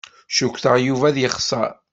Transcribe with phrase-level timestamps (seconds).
[0.37, 1.71] Cukkteɣ Yuba ad yexṣer.